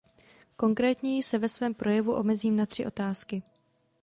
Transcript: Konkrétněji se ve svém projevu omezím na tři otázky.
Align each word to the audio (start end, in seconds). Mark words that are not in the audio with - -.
Konkrétněji 0.55 1.23
se 1.23 1.37
ve 1.37 1.49
svém 1.49 1.73
projevu 1.73 2.13
omezím 2.13 2.55
na 2.55 2.65
tři 2.65 2.85
otázky. 2.85 3.43